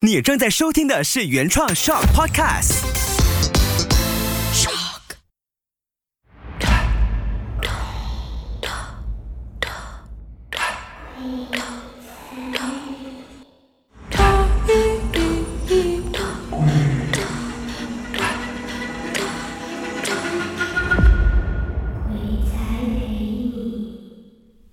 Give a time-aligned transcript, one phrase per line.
[0.00, 2.86] 你正在收听的是原创 Shock Podcast。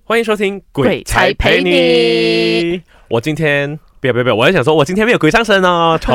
[0.04, 2.78] 欢迎收听《鬼才陪你》。
[3.10, 5.98] 我今天不要不要不要，我在想说，我今天没有鬼上身哦。
[6.02, 6.14] 错，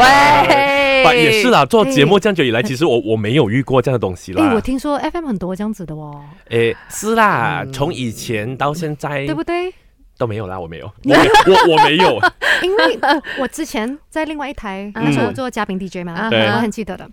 [0.00, 1.64] 喂喂也是啦。
[1.64, 4.60] 做节目这样久以来，其实我我没有遇过这样的东西哎、我。
[4.60, 9.72] 听说 FM 很多这样子的哦，诶，是啦，从以前到现在对不对？
[10.18, 12.20] 都没有啦，我没有， 我我我没有。
[12.62, 12.98] 因为
[13.38, 17.08] 我之前在另外一台，那时候我做嘉宾 DJ 嘛，嗯对我很记得的。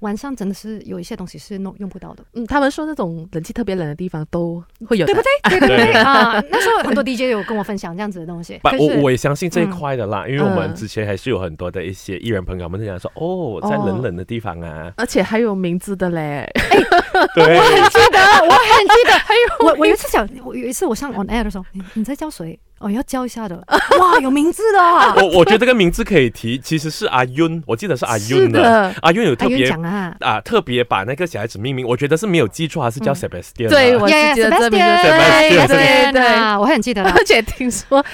[0.00, 5.58] 晚上真的是有一些东西是弄用不到的，嗯，他们说那种冷气特别冷的地方都会有，对不对？
[5.58, 6.42] 对对对对啊！
[6.50, 16.48] 那时候很多 DJ 有跟我分享这样子的东西， 我我也相信这一块的啦，因为我们嗯之前还是有很多的一些艺人朋友们在讲说，哦，在冷冷的地方啊，而且还有名字的嘞。
[17.34, 19.12] 对，我很记得，我很记得。
[19.24, 22.58] 还有我我有一次想，我有一次我上 on air 的时候，你你在叫谁？
[22.84, 23.56] 哦，要叫一下的。
[23.98, 25.14] 哇，有名字的啊！
[25.18, 33.70] 我我觉得这个名字可以提，其实是阿 Yun，我记得是阿是 Yun 的，阿 Yun 有特别讲啊，啊，特别把那个小孩子命名，我觉得是没有记错，还是叫嗯 Sebastian 啊。
[33.70, 36.26] 对我耶记得这名字 Sebastian 对对对。
[36.26, 37.10] 啊，我很记得了。
[37.16, 38.04] 而且听说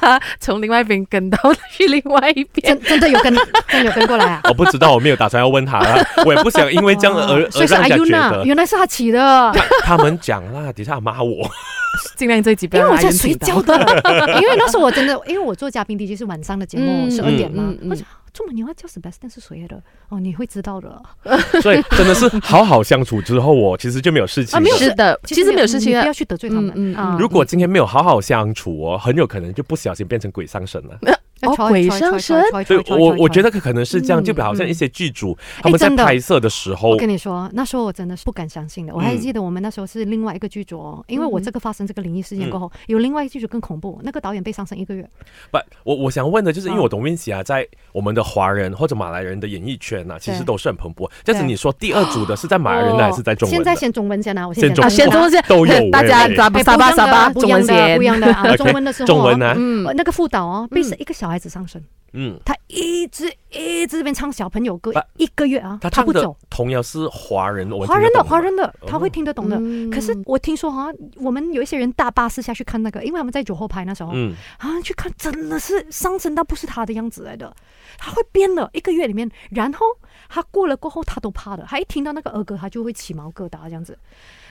[0.00, 1.38] 他从另外一边跟到
[1.70, 3.34] 去另外一边真，真的有跟，
[3.68, 4.40] 真的有跟过来啊！
[4.44, 8.44] 我 不知道，我没有打算要问他了，我也不想因为这样而而所以是让人家 IU 呢，觉得。
[8.44, 9.52] 原来是他起的。
[9.82, 11.48] 他们讲啦，底下骂我，
[12.16, 13.60] 尽量这一集不因为我在睡觉。
[13.62, 13.74] 的，
[14.40, 19.80] 因为那时候我真的，因为我做嘉宾 DJ 是晚上的节目，嗯十二点嘛嗯嗯，嗯我想这么牛啊叫 Sebastian 是谁的？
[20.10, 21.00] 哦，你会知道的。
[21.62, 24.56] 所以真的是好好相处之后，我其实就没有事情。
[24.56, 26.12] 啊没有是的，其实没有事情不要。
[26.12, 27.16] 去得罪他们嗯嗯啊。
[27.18, 30.98] 如果今天没有好好相处哦，很有可能就不小心变成鬼上身了。
[31.42, 32.40] 哦鬼上身？
[32.66, 33.48] 对我，我觉得。
[33.48, 38.94] 得可能是这样，嗯就比如好像一些剧组他们在拍摄的时候我，跟你说，那时候我真的是不敢相信的。
[38.94, 39.18] 我还嗯。
[39.18, 45.02] 记得我们那时候是另外一个剧组哦，因为我这个发生这个灵异事件过后，有另外一个剧组更恐怖，那个导演被上身一个月。
[45.50, 51.10] 不，我我想问的就是，因为嗯我懂 Vinci 啊，在我们的华人或者马来人的演艺圈呐、其实都是很蓬勃。
[51.24, 53.56] 这样子，对你说第二组的是在马来人的还是在中文？
[53.56, 55.42] 现在先中文先啊，我先中啊，先先中文先。
[55.48, 58.06] 都有大家喂沙巴沙巴沙巴不中文一样的，不一。
[58.06, 58.44] 样的啊。
[58.56, 59.86] 中文的时候哦，中文啊，嗯。
[59.86, 66.36] 呃那个副导哦，被是一个小孩子上身，嗯，他一直一直这边唱小朋友歌，一个月啊，他不走。
[66.50, 69.56] 童谣是华人，华人的华人的，哦他会听得懂的。
[69.60, 77.54] 嗯可是我听说哈，我们有一些人大巴士下去看那个，因为他们在酒后拍那时候，嗯，啊，去看真的是上身到不是他的样子来的，
[77.96, 79.86] 他会变了一个月里面，然后
[80.28, 83.96] 他过了过后他都怕的，他一听到那个儿歌他就会起毛疙瘩这样子。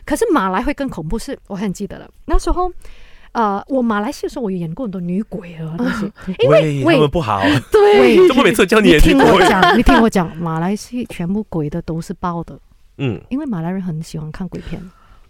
[0.05, 2.71] 可是马来会更恐怖是，我很记得了，那时候。
[3.37, 9.23] 呃，我马来西亚的时候，我有演过很多女鬼的东西，因为喂他们不好， 对怎么每次叫你你演女鬼？
[9.23, 12.57] 听我讲， 你听我讲，马来西亚全部鬼的都是爆的，
[12.97, 14.81] 嗯，因为马来人很喜欢看鬼片。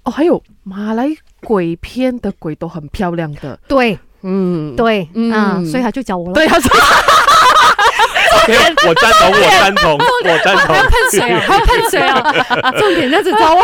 [0.03, 1.09] 哦，还有马来
[1.41, 6.33] 鬼片的鬼都很漂亮的，对嗯，对，嗯嗯，所以他就教我了。
[6.33, 6.71] 对，他说
[8.87, 10.75] 我赞同，我赞同，我赞同。
[10.77, 12.71] 喷水啊，还要喷水啊！
[12.79, 13.61] 重点这样子找我。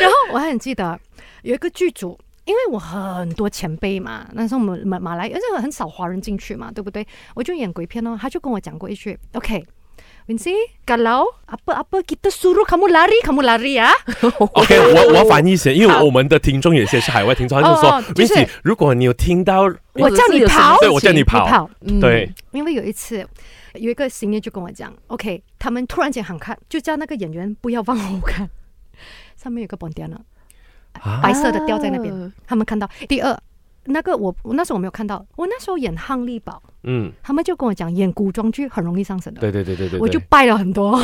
[0.00, 0.98] 然后我还很记得
[1.42, 7.06] 有一个剧组，因为我很多前辈嘛，那时候我们马马来，而且很少华人进去嘛，对不对？
[7.34, 9.62] 我就演鬼片哦，他就跟我讲过一句，OK。
[10.26, 10.52] Vinci,
[10.84, 13.94] kalau apa apa kita suruh kamu lari, kamu lari 啊！
[14.58, 21.70] OK，我我要翻译先，因为我们的听众有些是海外听众，他就说 Vinci，如果你有听到，我叫你跑，对我叫你跑，跑。
[21.82, 23.24] 嗯对，因为有一次，
[23.74, 28.50] 有一个新人就跟我讲，OK，他们突然间喊看，就叫那个演员不要往后看，
[29.36, 30.20] 上面有个绑点了。
[31.02, 31.20] 啊。
[31.22, 32.88] 白色的吊在那边，啊他们看到。
[33.08, 33.38] 第二，
[33.84, 41.00] 那个我我那时候我没有看到，我那时候演汉利宝，嗯，他们就跟我讲，演古装剧很容易上身的，对对对对对，我就拜了很多。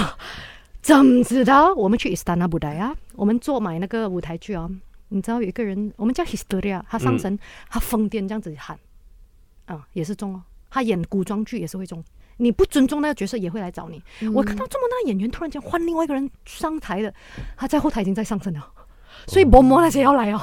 [0.80, 1.72] 怎么知道？
[1.74, 4.68] 我们去 Istana Budaya，我们做买那个舞台剧哦，
[5.10, 7.38] 你知道有一个人，我们叫 Historia，他上身，
[7.70, 8.76] 他疯癫这样子喊，
[9.66, 10.42] 啊、也是中哦。
[10.68, 12.02] 他演古装剧也是会中，
[12.38, 14.02] 你不尊重那个角色也会来找你。
[14.34, 17.12] 我看到这么那个演员突然间换另外一个人上台了，
[17.56, 18.68] 他在后台已经在上身了，
[19.26, 20.40] 所以嬷嬷那些要来哦，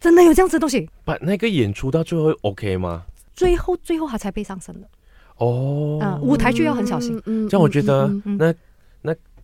[0.00, 0.88] 真的有这样子的东西。
[1.04, 3.04] 把那个演出到最后 OK 吗？
[3.34, 4.88] 最后最后他才被上身的，
[5.36, 7.20] 哦，嗯、舞台剧要很小心。
[7.26, 8.54] 嗯这样我觉得嗯嗯那那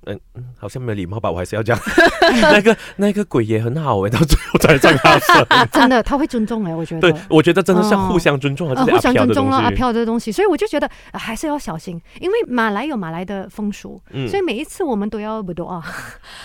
[0.07, 1.79] 嗯嗯，好像没有礼貌吧，我还是要讲。
[2.43, 5.47] 那个那个鬼也很好哎，到最后才上他身。
[5.73, 7.01] 真的他会尊重哎，我觉得。
[7.01, 9.77] 对，我觉得真的是互相尊重啊，互相尊重了阿东西。
[9.77, 15.83] 飘的东西，所以我就觉得、呃还是要小心，因为马来有马来的风俗，嗯所以每一次我们都要 berdoa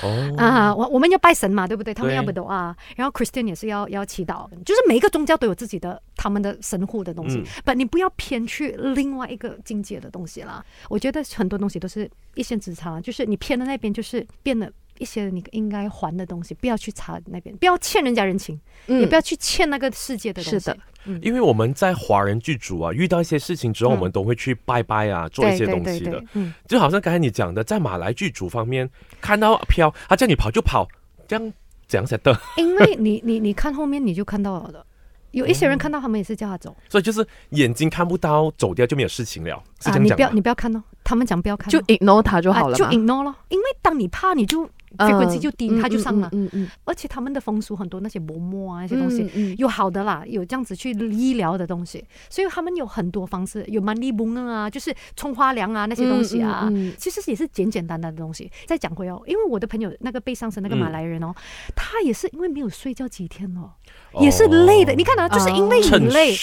[0.02, 1.94] 哦，啊，我我们要拜神嘛，对不对？
[1.94, 10.64] 他们要 berdoa，然后 Christian 也是要要祈祷，就是每一个宗教都有自己的他们的神护的东西嗯，但、你不要偏去另外一个境界的东西啦。
[10.90, 14.69] 我觉得很多东西都是一线之差，就是你偏的那边就是变了。
[14.98, 20.60] 一些你应该还的东西，不要去查那边，不要欠人家人情，也不要去欠那个世界的东西。
[20.60, 20.78] 是的
[21.22, 28.90] 因为我们在华人剧组啊，遇到一些事情之后，嗯我们都会去拜拜啊，做一些东西的对对对。，嗯，就好像刚才你讲的，在马来剧组方面，
[29.22, 30.86] 看到飘，他叫你跑就跑，
[31.30, 31.54] 这样
[31.88, 32.38] 这样才的。
[32.57, 34.86] 因为你你你看后面你就看到了的，
[35.31, 40.31] 有一些人看到他们也是叫他走所以就是眼睛看不到，走掉就没有事情了，是啊，你不要？
[40.31, 42.86] 你不要看哦，他们讲不要看哦，就 ignore 他就好了啊就。
[42.86, 46.30] ignore 了，因为当你怕你就 frequency 就低，嗯它就上了。
[46.31, 49.30] 嗯嗯而且他们的风俗很多那些嬷嬷啊那些嗯东西。
[49.36, 58.52] 嗯有好的啦，有这样子去医疗的东西，所以他们有很多方式，有蛮力崩啊，就是冲花凉啊那些东西啊，嗯嗯嗯其实也是简简单单的东西。
[58.66, 61.34] 再讲回哦，因为我的朋友那个被上身那个马来人哦，
[61.76, 63.72] 他也是因为没有睡觉几天哦，
[64.20, 64.94] 也是累的。
[64.94, 66.36] 你看啊，就是因为你累，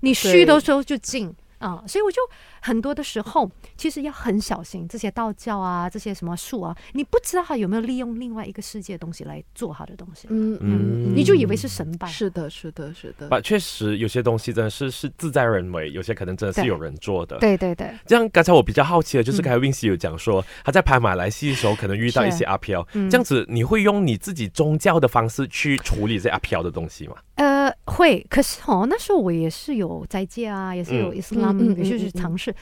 [0.00, 2.20] 你虚的时候就进啊、所以我就
[2.60, 12.06] 很多的时候，其实要很小心这些道教啊，这些什么术啊，你不知道他有没有利用另外一个世界的东西来做他的东西，嗯嗯你就以为是神拜。
[12.08, 13.28] 是的，是的，是的。
[13.28, 17.38] 吧，确实有些东西真的是是自在人为，有些可能真的是有人做的。
[17.38, 27.16] 对对对，这样刚才我比较好奇的就是，嗯刚才 Vincy 有讲说，他在拍马来西的时候，可能遇到一些阿飘，嗯这样子你会用你自己宗教的方式去处理这阿飘的东西吗？
[27.36, 27.51] 呃，
[27.84, 32.20] 会，可是哦，那时候我也是有斋戒啊，也是有 Islam，嗯也就是嗯嗯。
[32.20, 32.54] 尝试。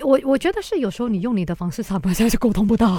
[0.00, 2.94] 我我觉得是有时候你用你的方式，他们还是沟通不到，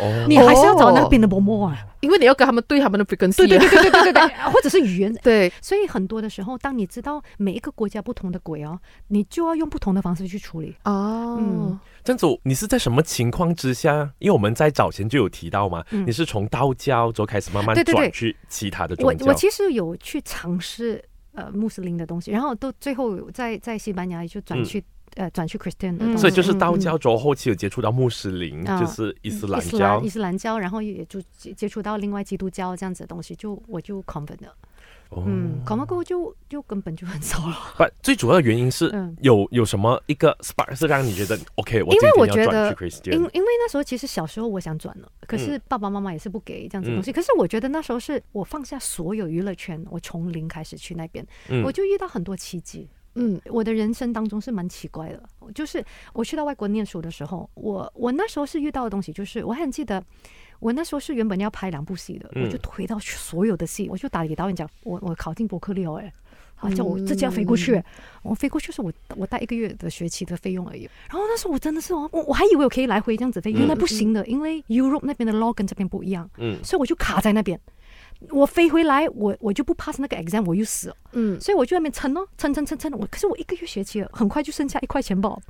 [0.00, 0.26] 哦。
[0.28, 1.78] 你还是要找那边的伯母啊。
[2.00, 5.12] 因为你要跟他们对他们的 frequency，对对 啊对对对对对对，或者是语言。
[5.22, 8.78] 对，所以很多的时候，当你知道每一个国家不同的鬼哦，
[9.08, 10.74] 你就要用不同的方式去处理。
[10.84, 11.36] 哦。
[11.40, 14.10] 嗯，这样子你是在什么情况之下？
[14.18, 16.06] 因为我们在早前就有提到嘛，嗯。
[16.06, 19.26] 你是从道教之后开始慢慢转去其他的我宗教。
[19.26, 24.64] 我其实有去尝试呃穆斯林的东西，然后都最后在在西班牙就转嗯。
[24.64, 24.82] 去、
[25.18, 26.12] 呃转去 Christian 的嗯。
[26.12, 26.80] 东西，所以就是道嗯。
[26.80, 30.08] 教之后后期有接触到穆斯林，啊就是伊斯兰伊斯教伊。
[30.08, 34.54] 斯兰教，然后也就接接触到另外基督教这样子的东西，就我就 convert 了，
[35.10, 35.24] 哦。
[35.26, 37.56] 嗯，convert 过后就就根本就很少了。
[37.76, 39.16] 不，最主要的原因是嗯。
[39.20, 47.10] 有有什么一个 spark 是让你觉得 OK，我因为我觉得天要转去 Christian，因因为那时候其实小时候我想转了，可是爸爸妈妈也是不给这样子东西。
[47.12, 51.62] 可是我觉得那时候是我放下所有娱乐圈，我从零开始去那边，嗯。
[51.64, 52.88] 我就遇到很多奇迹。
[53.18, 55.22] 嗯我的人生当中是蛮奇怪的，
[55.54, 60.02] 就是我去到外国念书的时候，我我那时候是遇到的东西，就是我很记得，
[60.60, 66.12] 我那时候是原本要拍两部戏的，嗯我就推到所有的戏，我就打给导演讲，我我考进伯克利哦，哎。
[66.60, 66.68] 啊！
[66.70, 67.84] 叫我自己要飞过去，嗯
[68.24, 70.90] 我飞过去是我我带一个月的学期的费用而已。
[71.08, 77.60] 然后那时候我真的是哦，我我还以为我可以来回这样子飞，原来不行的，因为 Europe 那边的 law 跟这边不一样，嗯，所以我就卡在那边。
[78.30, 80.96] 我飞回来，我我就不 pass 那个 exam，我又死了。
[81.12, 85.40] 嗯所以我就在那边撑哦，撑撑撑撑，我可是我一个月学期了，很快就剩下一块钱包。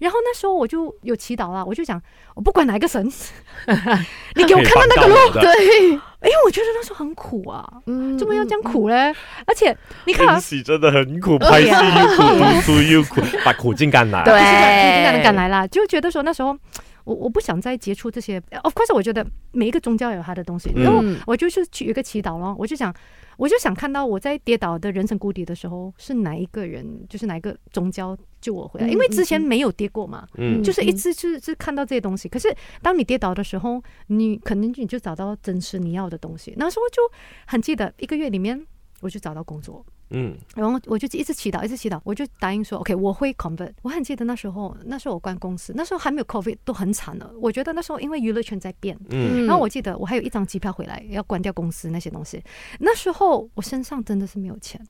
[0.00, 2.00] 然后那时候我就有祈祷啦，我就讲，
[2.34, 3.04] 我不管哪一个神，
[4.34, 9.14] 你给我看到那个路，对，因为我觉得那时候很苦啊，嗯怎么要这样苦嘞？
[9.46, 14.24] 而且你看啊，戏真的很苦，拍戏又苦，读书又苦，把苦尽甘来。
[14.24, 16.56] 对就是这样赶来啦，就觉得说那时候。
[17.04, 22.94] 我我不想再接触这些，of course，我觉得每一个宗教有它的东西，嗯然后我就是去一个祈祷咯，我就想，
[23.36, 36.54] 我就想看到我在跌倒的人生谷底的时候，是哪一个人，就是哪一个宗教救我回来，嗯因为之前没有跌过嘛，嗯就是一直是是看到这些东西，可是当你跌倒的时候，你可能你就找到真实你要的东西。
[36.56, 37.02] 那时候就
[37.46, 38.66] 很记得一个月里面，
[39.00, 39.84] 我就找到工作，
[40.14, 43.72] 嗯然后我就一直祈祷，一直祈祷，我就答应说，OK，我会 convert。
[43.82, 47.30] 我很记得那时候，那时候我关公司，那时候还没有 COVID，都很惨了。
[47.40, 52.42] 我觉得那时候因为娱乐圈在变，嗯然后我记得我还有一张机票回来，要关掉公司那些东西。
[52.78, 54.80] 那时候我身上真的是没有钱，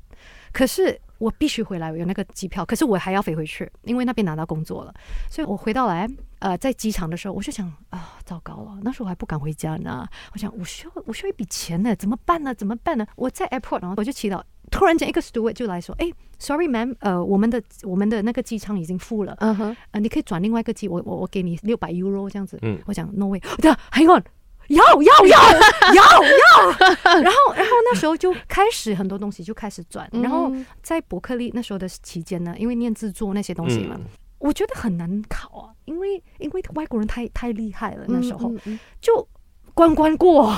[0.53, 4.95] 可是我必须回来，我有那个机票，可是我还要飞回去，因为那边拿到工作了。
[5.31, 6.09] 所以我回到来，
[6.41, 10.07] 呃，在机场的时候，我就想啊，糟糕了，那时候我还不敢回家呢。
[10.35, 12.55] 我想我需要我需要一笔钱呢，怎么办呢？
[12.55, 13.07] 怎么办呢？
[13.17, 14.43] 我在 airport，然后我就祈祷。
[14.75, 22.59] 突然间，一个 steward 就来说：“哎，sorry ma'am，呃，我们的我们的那个机舱已经 full 了，嗯哼，呃，你可以转另外一个机，我我我给你六百 euro 这样子。
[22.63, 22.77] 嗯。
[22.87, 24.21] 我讲 no way，对啊，hang on，
[24.67, 25.39] 要要要
[25.95, 34.05] 要要，然后然后那时候就开始很多东西就开始转，然后嗯在伯克利那时候的期间呢，因为念制作那些东西嘛，嗯。
[34.39, 38.81] 我觉得很难考啊，因为因为外国人太太厉害了，那时候、嗯嗯。
[39.01, 39.27] 就
[39.73, 40.53] 关关过。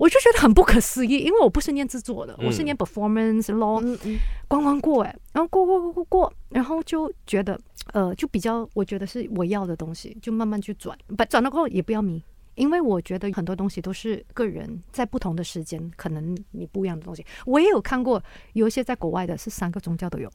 [0.00, 2.64] 我就觉得很不可思议，因为我不是念制作的，我是嗯。
[2.64, 4.16] 念 performance law，嗯嗯，
[4.48, 7.60] 关关过哎，然后过过过过过，然后就觉得
[7.92, 12.22] 呃，就比较我觉得是我要的东西，就慢慢去转，不转了过后也不要迷，
[12.54, 17.22] 因为我觉得很多东西都是个人在不同的时间，可能你不一样的东西。
[17.44, 18.22] 我也有看过
[18.54, 20.30] 有一些在国外的是三个宗教都有，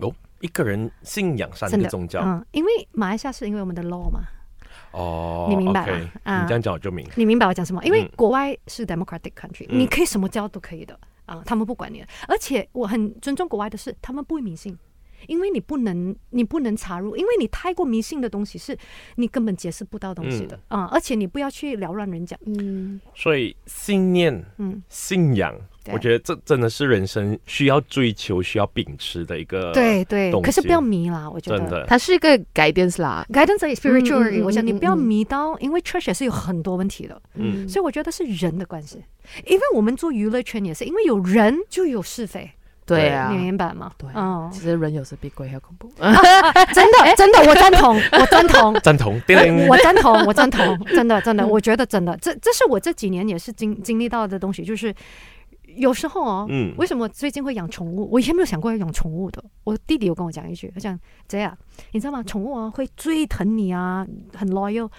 [0.00, 4.20] 哦，一个人信仰三个宗教，嗯，因为马来西亚是因为我们的 law 嘛，
[4.92, 7.06] 哦，你明白吗啊你这样讲我就明。
[7.14, 7.84] 你明白我讲什么？
[7.84, 12.06] 因为嗯国外是 democratic country，、嗯你可以什么教都可以的啊，他们不管你的。
[12.26, 14.76] 而且我很尊重国外的是，他们不会迷信，
[15.26, 18.76] 因为你不能，你不能插入，因为你太过迷信的东西是
[19.16, 20.58] 你根本解释不到东西的。
[20.68, 25.54] 啊、而且你不要去扰乱人家，嗯，所以信念、嗯，信仰，
[25.92, 31.84] 我觉得这真的是人生需要追求、需要秉持的一个对对可是不要迷啦，我觉得。
[31.86, 37.68] 它是一个 guidance 啦，Guidance is spiritual，、我想你不要迷到，因为 church 也是有很多问题的，嗯。
[37.68, 39.02] 所以我觉得是人的关系。
[39.46, 42.50] 因为我们做娱乐圈也是，因为有人就有是非，
[42.96, 43.90] 对啊你，明白吗？
[43.98, 48.80] 对嗯，其实人有时比鬼还恐怖， 真的 真的，我赞同，我赞同。
[48.80, 49.20] 赞同，
[49.68, 54.94] 我赞同，我赞同， 真的，真的，我觉得真的，这这是我这几年也是经经历到的东西，就是
[55.76, 58.08] 有时候哦，嗯为什么最近会养宠物？
[58.10, 59.42] 我以前没有想过要养宠物的。
[59.64, 61.56] 我弟弟有跟我讲一句，他讲这样，
[61.92, 62.22] 你知道吗？
[62.22, 64.90] 宠物啊会最疼你啊，很 loyal，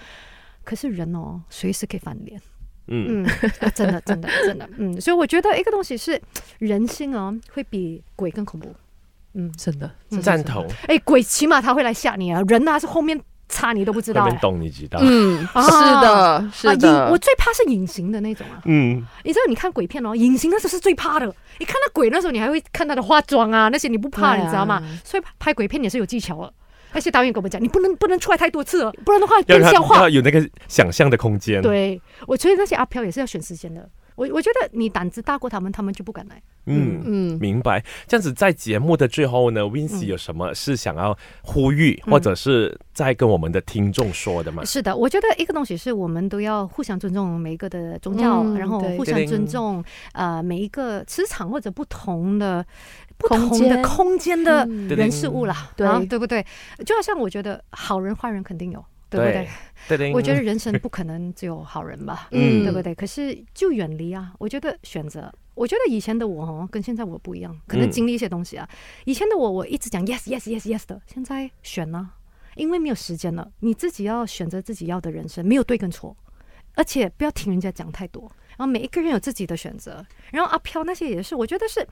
[0.64, 2.40] 可是人哦随时可以翻脸。
[2.88, 3.26] 嗯，
[3.74, 6.22] 真的，真的，真的，嗯，所以我觉得一个东西是
[6.60, 8.74] 人性哦，会比鬼更恐怖。
[9.34, 18.62] 嗯，真的嗯赞同，哎，鬼起码他会来吓你啊，人啊是后面插你都不知道、哎那边懂你知道，嗯，啊是的，啊，是的隐，我最怕是隐形的那种啊！
[18.66, 21.26] 嗯，你知道，你看鬼片哦，隐形那时候是最怕的。
[21.60, 24.84] 你看到鬼那时候，你还会看他的化妆啊，那些你不怕，啊你知道吗？
[25.06, 26.54] 所以拍鬼片也是有技巧的。
[26.94, 30.10] 那些导演跟我们讲，你不能不能出来太多次了，不然的话要让他变笑话要。
[30.10, 33.90] 有那个想象的空间，，对，我觉得那些阿飘也是要选时间的。
[34.16, 36.42] 我我觉得你胆子大过他们，他们就不敢来。
[36.66, 37.02] 嗯。
[37.04, 44.64] 嗯，明白，这样子在节目的最后呢 w i n c y 有什么是想要呼吁，或者是在跟我们的听众说的吗？
[44.64, 52.66] 是的，我觉得一个东西是我们都要互相尊重每一个的宗教，嗯然后互相尊重呃每一个磁场或者不同的
[53.18, 56.46] 不同的空间的人事物啦，对啊对不对？
[56.86, 59.48] 就好像我觉得好人坏人肯定有，对不对？
[59.90, 62.96] 对对，我觉得人生不可能只有好人吧，嗯对不对？
[62.96, 65.32] 可是就远离啊，我觉得选择。
[65.54, 68.68] 我觉得以前的我哦，跟现在我不一样，可能嗯经历一些东西啊。
[69.04, 72.10] 以前的我，我一直讲 yes yes yes yes 的，现在选呢、
[72.56, 76.16] 因为没有时间了，你自己要选择自己要的人生，没有对跟错，
[76.76, 78.32] 而且不要听人家讲太多。
[78.52, 81.86] 然后每一个人有自己的选择，然后阿飘那些也是，我觉得是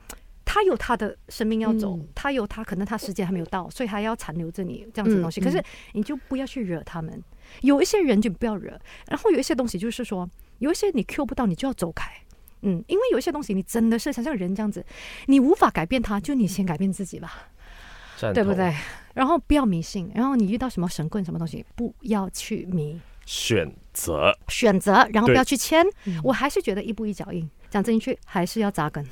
[0.52, 5.40] 他有他的生命要走，嗯他有他可能他时间还没有到，所以还要残留着你这样子的东西。
[5.40, 7.22] 嗯可是你就不要去惹他们，
[7.60, 8.76] 有一些人就不要惹，
[9.06, 10.28] 然后有一些东西就是说，
[10.58, 12.10] 有一些你 Q 不到，你就要走开。
[12.62, 14.84] 嗯，因为有一些东西你真的是像像人这样子，
[15.26, 17.48] 你无法改变他，就你先改变自己吧。
[18.34, 18.74] 对不对？
[19.14, 25.86] 然后不要迷信，然后你遇到什么神棍什么东西，不要去迷，选择，选择，然后不要去签。
[26.04, 29.02] 嗯我还是觉得一步一脚印，讲进去还是要扎根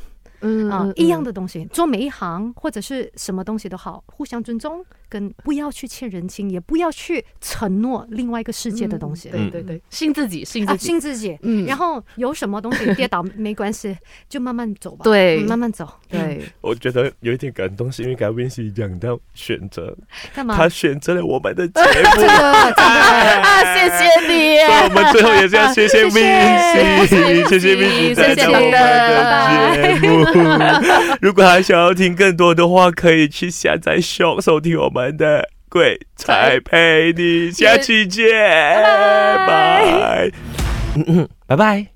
[0.40, 9.28] 嗯啊、一样的东西，做每一行或者是什么东西都好，互相尊重，跟不要去欠人情，也不要去承诺另外一个世界的东西。
[9.30, 11.38] 对对对，信自己，信啊，自己，信自己。
[11.42, 13.96] 嗯然后有什么东西跌倒没关系，
[14.28, 15.02] 就慢慢走吧。
[15.04, 15.88] 对嗯慢慢走。
[16.08, 19.96] 对，我觉得有一点感动，是因为刚刚 w i n c y 讲到选择，
[20.34, 20.56] 干嘛？
[20.56, 21.92] 他选择了我们的节这目。
[21.92, 22.82] 个 真的
[23.42, 30.27] 啊，谢谢你，所以 我们最后也是要谢谢 w 谢谢 n c y 谢谢我们的节目。
[31.20, 38.30] 如果还想要听更多的话，可以去下载 Show 收听我们的《鬼才陪你》，下期见，
[39.46, 40.30] 拜。
[40.96, 41.86] 嗯嗯，拜拜。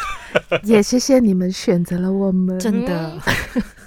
[0.64, 3.18] 也谢谢你们选择了我们，真的。